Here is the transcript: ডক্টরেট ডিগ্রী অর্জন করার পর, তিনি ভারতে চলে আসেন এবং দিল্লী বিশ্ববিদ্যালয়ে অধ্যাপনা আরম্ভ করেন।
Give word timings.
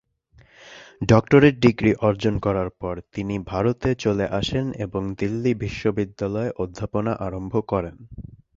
ডক্টরেট 1.05 1.55
ডিগ্রী 1.59 1.91
অর্জন 2.01 2.35
করার 2.39 2.69
পর, 2.71 2.95
তিনি 3.13 3.35
ভারতে 3.43 3.89
চলে 3.95 4.25
আসেন 4.31 4.65
এবং 4.77 5.01
দিল্লী 5.15 5.51
বিশ্ববিদ্যালয়ে 5.55 6.55
অধ্যাপনা 6.57 7.11
আরম্ভ 7.19 7.53
করেন। 7.67 7.95